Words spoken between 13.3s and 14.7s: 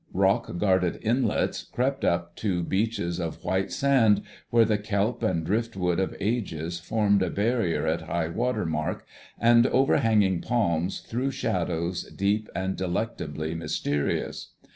mysterious.